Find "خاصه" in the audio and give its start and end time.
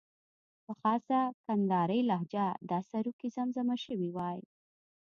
0.81-1.19